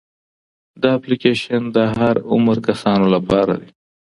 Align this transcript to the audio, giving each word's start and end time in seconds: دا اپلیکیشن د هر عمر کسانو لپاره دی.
دا 0.81 0.89
اپلیکیشن 0.97 1.61
د 1.75 1.77
هر 1.97 2.15
عمر 2.33 2.57
کسانو 2.67 3.05
لپاره 3.15 3.53
دی. 3.61 3.69